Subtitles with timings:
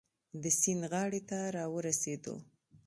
[0.41, 2.35] د سیند غاړې ته را ورسېدو.